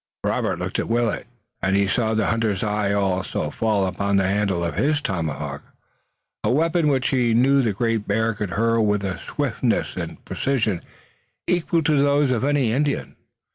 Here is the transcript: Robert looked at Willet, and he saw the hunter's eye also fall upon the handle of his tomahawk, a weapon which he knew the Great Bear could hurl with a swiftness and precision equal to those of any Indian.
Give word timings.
Robert 0.23 0.57
looked 0.57 0.79
at 0.79 0.89
Willet, 0.89 1.27
and 1.61 1.75
he 1.75 1.87
saw 1.87 2.15
the 2.15 2.25
hunter's 2.25 2.63
eye 2.63 2.91
also 2.91 3.51
fall 3.51 3.85
upon 3.85 4.15
the 4.17 4.27
handle 4.27 4.63
of 4.65 4.73
his 4.73 4.99
tomahawk, 4.99 5.61
a 6.43 6.49
weapon 6.49 6.87
which 6.87 7.09
he 7.09 7.35
knew 7.35 7.61
the 7.61 7.71
Great 7.71 8.07
Bear 8.07 8.33
could 8.33 8.49
hurl 8.49 8.83
with 8.83 9.03
a 9.03 9.19
swiftness 9.19 9.95
and 9.95 10.25
precision 10.25 10.81
equal 11.45 11.83
to 11.83 12.01
those 12.01 12.31
of 12.31 12.43
any 12.43 12.73
Indian. 12.73 13.15